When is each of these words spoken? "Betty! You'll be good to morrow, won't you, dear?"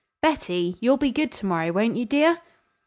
"Betty! 0.19 0.77
You'll 0.79 0.97
be 0.97 1.11
good 1.11 1.31
to 1.33 1.45
morrow, 1.45 1.71
won't 1.73 1.95
you, 1.95 2.05
dear?" 2.05 2.39